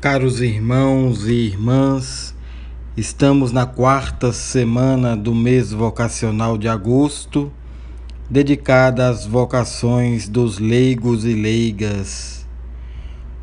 Caros 0.00 0.40
irmãos 0.40 1.26
e 1.26 1.32
irmãs, 1.32 2.32
estamos 2.96 3.50
na 3.50 3.66
quarta 3.66 4.32
semana 4.32 5.16
do 5.16 5.34
mês 5.34 5.72
vocacional 5.72 6.56
de 6.56 6.68
agosto, 6.68 7.50
dedicada 8.30 9.08
às 9.08 9.26
vocações 9.26 10.28
dos 10.28 10.60
leigos 10.60 11.24
e 11.24 11.32
leigas. 11.32 12.46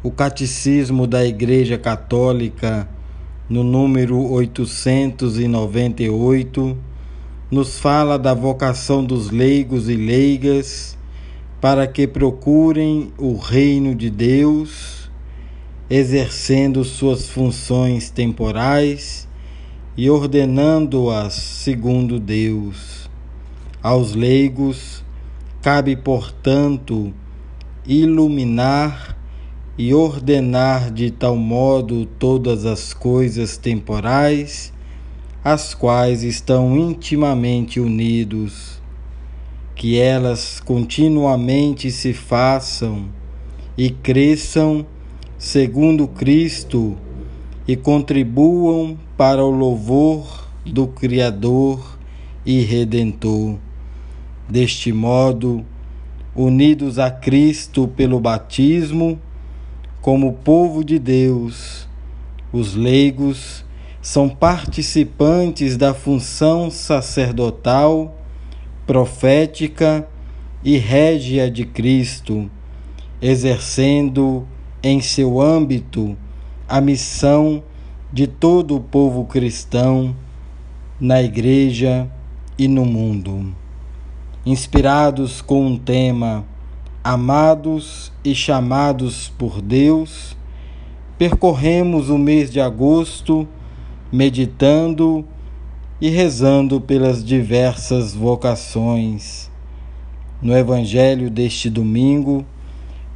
O 0.01 0.09
Catecismo 0.09 1.05
da 1.05 1.25
Igreja 1.25 1.77
Católica, 1.77 2.87
no 3.49 3.61
número 3.61 4.17
898, 4.17 6.77
nos 7.51 7.77
fala 7.77 8.17
da 8.17 8.33
vocação 8.33 9.03
dos 9.03 9.29
leigos 9.29 9.89
e 9.89 9.95
leigas 9.97 10.97
para 11.59 11.85
que 11.85 12.07
procurem 12.07 13.11
o 13.17 13.35
reino 13.35 13.93
de 13.93 14.09
Deus 14.09 14.94
exercendo 15.89 16.83
suas 16.83 17.29
funções 17.29 18.09
temporais 18.09 19.27
e 19.95 20.09
ordenando-as 20.09 21.33
segundo 21.33 22.19
Deus. 22.19 23.09
Aos 23.81 24.15
leigos 24.15 25.03
cabe, 25.61 25.95
portanto, 25.95 27.13
iluminar 27.85 29.15
e 29.77 29.93
ordenar 29.93 30.91
de 30.91 31.11
tal 31.11 31.35
modo 31.35 32.05
todas 32.05 32.65
as 32.65 32.93
coisas 32.93 33.57
temporais, 33.57 34.73
as 35.43 35.75
quais 35.75 36.23
estão 36.23 36.75
intimamente 36.77 37.79
unidos, 37.79 38.81
que 39.75 39.99
elas 39.99 40.59
continuamente 40.59 41.91
se 41.91 42.13
façam 42.13 43.05
e 43.77 43.89
cresçam 43.91 44.85
segundo 45.37 46.07
Cristo 46.07 46.97
e 47.67 47.75
contribuam 47.75 48.97
para 49.17 49.43
o 49.43 49.49
louvor 49.49 50.47
do 50.65 50.87
Criador 50.87 51.97
e 52.45 52.61
Redentor. 52.61 53.57
Deste 54.47 54.93
modo, 54.93 55.65
unidos 56.35 56.99
a 56.99 57.09
Cristo 57.09 57.87
pelo 57.87 58.19
batismo, 58.19 59.19
como 60.01 60.33
povo 60.33 60.83
de 60.83 60.99
Deus, 60.99 61.87
os 62.53 62.75
leigos 62.75 63.65
são 64.01 64.29
participantes 64.29 65.75
da 65.77 65.93
função 65.93 66.69
sacerdotal, 66.69 68.15
profética 68.85 70.07
e 70.63 70.77
régia 70.77 71.49
de 71.49 71.65
Cristo, 71.65 72.49
exercendo 73.19 74.47
em 74.85 75.01
seu 75.01 75.41
âmbito 75.41 76.15
a 76.69 76.79
missão 76.79 77.63
de 78.13 78.27
todo 78.27 78.75
o 78.75 78.79
povo 78.79 79.25
cristão 79.25 80.15
na 80.99 81.23
Igreja 81.23 82.07
e 82.55 82.67
no 82.67 82.85
mundo. 82.85 83.51
Inspirados 84.45 85.41
com 85.41 85.65
um 85.65 85.75
tema 85.75 86.45
Amados 87.03 88.11
e 88.23 88.35
chamados 88.35 89.27
por 89.39 89.59
Deus, 89.59 90.37
percorremos 91.17 92.11
o 92.11 92.17
mês 92.19 92.51
de 92.51 92.61
agosto 92.61 93.47
meditando 94.11 95.25
e 95.99 96.09
rezando 96.09 96.79
pelas 96.79 97.25
diversas 97.25 98.13
vocações. 98.13 99.49
No 100.39 100.55
Evangelho 100.55 101.31
deste 101.31 101.71
domingo, 101.71 102.45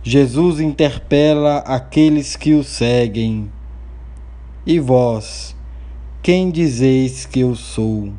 Jesus 0.01 0.61
interpela 0.61 1.57
aqueles 1.57 2.37
que 2.37 2.53
o 2.53 2.63
seguem: 2.63 3.51
E 4.65 4.79
vós, 4.79 5.53
quem 6.23 6.49
dizeis 6.49 7.25
que 7.25 7.41
eu 7.41 7.53
sou? 7.53 8.13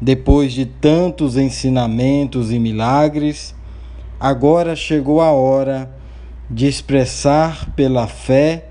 Depois 0.00 0.52
de 0.52 0.66
tantos 0.66 1.36
ensinamentos 1.36 2.50
e 2.50 2.58
milagres, 2.58 3.54
agora 4.18 4.74
chegou 4.74 5.20
a 5.20 5.30
hora 5.30 5.94
de 6.50 6.66
expressar 6.66 7.72
pela 7.76 8.08
fé 8.08 8.66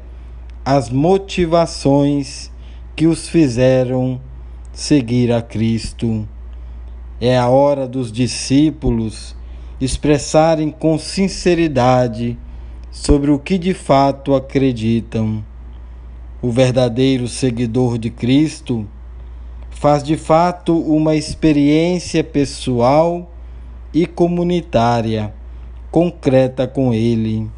as 0.66 0.90
motivações 0.90 2.52
que 2.98 3.08
os 3.08 3.30
fizeram 3.30 4.20
seguir 4.74 5.32
a 5.32 5.42
Cristo. 5.42 6.28
É 7.22 7.38
a 7.38 7.48
hora 7.48 7.88
dos 7.88 8.12
discípulos 8.12 9.37
expressarem 9.80 10.72
com 10.72 10.98
sinceridade 10.98 12.38
sobre 12.92 13.32
o 13.32 13.38
que 13.38 13.58
de 13.58 13.74
fato 13.74 14.34
acreditam. 14.34 15.44
O 16.42 16.52
verdadeiro 16.52 17.28
seguidor 17.28 17.98
de 17.98 18.10
Cristo 18.10 18.88
faz 19.70 20.04
de 20.04 20.18
fato 20.18 20.78
uma 20.80 21.16
experiência 21.16 22.24
pessoal 22.24 23.32
e 23.94 24.06
comunitária 24.06 25.34
concreta 25.92 26.68
com 26.68 26.94
Ele. 26.94 27.50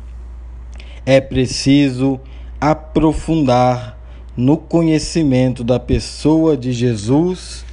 É 1.06 1.20
preciso 1.22 2.20
aprofundar 2.60 3.98
no 4.36 4.58
conhecimento 4.58 5.64
da 5.64 5.80
pessoa 5.80 6.56
de 6.56 6.72
Jesus 6.72 7.66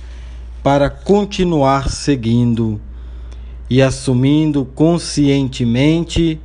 para 0.63 0.89
continuar 0.91 1.91
seguindo 1.91 2.81
e 3.69 3.83
assumindo 3.83 4.65
conscientemente 4.65 6.41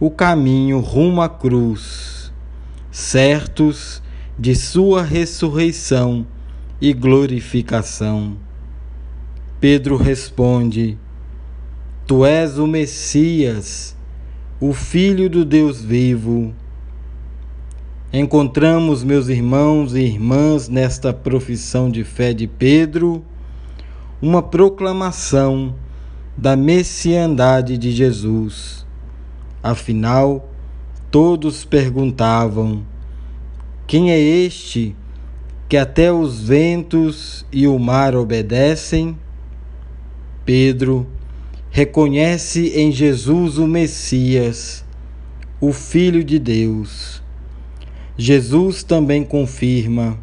o 0.00 0.10
caminho 0.10 0.80
rumo 0.80 1.20
à 1.20 1.28
cruz, 1.28 2.32
certos 2.90 4.02
de 4.38 4.54
sua 4.54 5.02
ressurreição 5.02 6.26
e 6.80 6.92
glorificação. 6.92 8.36
Pedro 9.60 9.96
responde: 9.96 10.98
Tu 12.06 12.24
és 12.24 12.58
o 12.58 12.66
Messias, 12.66 13.96
o 14.58 14.72
Filho 14.72 15.30
do 15.30 15.44
Deus 15.44 15.82
vivo. 15.82 16.52
Encontramos, 18.12 19.04
meus 19.04 19.28
irmãos 19.28 19.94
e 19.94 20.00
irmãs, 20.00 20.68
nesta 20.68 21.12
profissão 21.12 21.90
de 21.90 22.04
fé 22.04 22.34
de 22.34 22.46
Pedro, 22.46 23.24
uma 24.20 24.42
proclamação 24.42 25.74
da 26.36 26.56
messiandade 26.56 27.76
de 27.76 27.92
Jesus. 27.92 28.86
Afinal, 29.62 30.50
todos 31.10 31.64
perguntavam: 31.64 32.82
Quem 33.86 34.10
é 34.10 34.18
este 34.18 34.96
que 35.68 35.76
até 35.76 36.12
os 36.12 36.40
ventos 36.40 37.46
e 37.52 37.66
o 37.66 37.78
mar 37.78 38.14
obedecem? 38.14 39.16
Pedro 40.44 41.06
reconhece 41.70 42.72
em 42.74 42.90
Jesus 42.90 43.56
o 43.58 43.66
Messias, 43.66 44.84
o 45.60 45.72
Filho 45.72 46.24
de 46.24 46.38
Deus. 46.38 47.22
Jesus 48.16 48.82
também 48.82 49.22
confirma: 49.22 50.18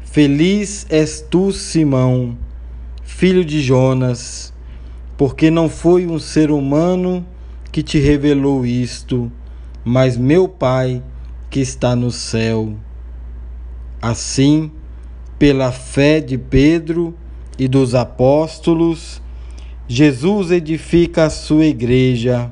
Feliz 0.00 0.86
és 0.90 1.20
tu, 1.20 1.52
Simão, 1.52 2.36
filho 3.02 3.44
de 3.44 3.62
Jonas 3.62 4.52
porque 5.20 5.50
não 5.50 5.68
foi 5.68 6.06
um 6.06 6.18
ser 6.18 6.50
humano 6.50 7.26
que 7.70 7.82
te 7.82 7.98
revelou 7.98 8.64
isto, 8.64 9.30
mas 9.84 10.16
meu 10.16 10.48
Pai 10.48 11.02
que 11.50 11.60
está 11.60 11.94
no 11.94 12.10
céu. 12.10 12.74
Assim, 14.00 14.72
pela 15.38 15.72
fé 15.72 16.20
de 16.20 16.38
Pedro 16.38 17.14
e 17.58 17.68
dos 17.68 17.94
apóstolos, 17.94 19.20
Jesus 19.86 20.50
edifica 20.50 21.24
a 21.26 21.30
sua 21.30 21.66
igreja, 21.66 22.50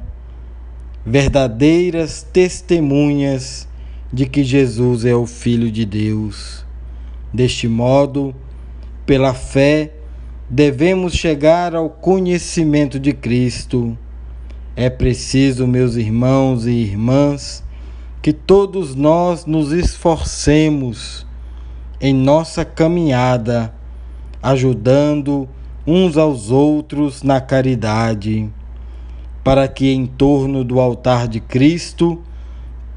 verdadeiras 1.06 2.22
testemunhas 2.22 3.66
de 4.12 4.26
que 4.26 4.44
Jesus 4.44 5.06
é 5.06 5.14
o 5.14 5.24
Filho 5.24 5.70
de 5.70 5.86
Deus. 5.86 6.66
Deste 7.32 7.66
modo, 7.66 8.34
pela 9.06 9.32
fé, 9.32 9.94
devemos 10.48 11.12
chegar 11.12 11.74
ao 11.74 11.90
conhecimento 11.90 12.98
de 12.98 13.12
Cristo. 13.12 13.96
É 14.74 14.88
preciso, 14.88 15.66
meus 15.66 15.96
irmãos 15.96 16.66
e 16.66 16.70
irmãs, 16.70 17.62
que 18.22 18.32
todos 18.32 18.94
nós 18.94 19.44
nos 19.44 19.72
esforcemos 19.72 21.26
em 22.00 22.14
nossa 22.14 22.64
caminhada, 22.64 23.74
ajudando 24.42 25.48
uns 25.86 26.16
aos 26.16 26.50
outros 26.50 27.22
na 27.22 27.40
caridade, 27.40 28.48
para 29.44 29.68
que 29.68 29.92
em 29.92 30.06
torno 30.06 30.64
do 30.64 30.80
altar 30.80 31.28
de 31.28 31.40
Cristo 31.40 32.22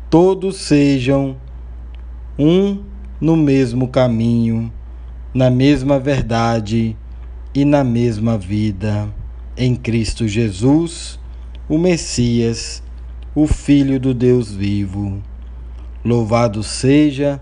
todos 0.10 0.58
sejam 0.58 1.36
um 2.38 2.84
no 3.20 3.36
mesmo 3.36 3.88
caminho, 3.88 4.72
na 5.34 5.50
mesma 5.50 6.00
verdade 6.00 6.96
e 7.54 7.66
na 7.66 7.84
mesma 7.84 8.38
vida, 8.38 9.10
em 9.58 9.76
Cristo 9.76 10.28
Jesus, 10.28 11.20
o 11.68 11.78
Messias, 11.78 12.82
o 13.36 13.46
Filho 13.46 14.00
do 14.00 14.14
Deus 14.14 14.54
vivo. 14.54 15.22
Louvado 16.04 16.64
seja 16.64 17.42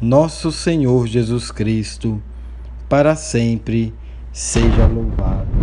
nosso 0.00 0.52
Senhor 0.52 1.06
Jesus 1.06 1.50
Cristo, 1.50 2.22
para 2.88 3.16
sempre 3.16 3.92
seja 4.32 4.86
louvado. 4.86 5.57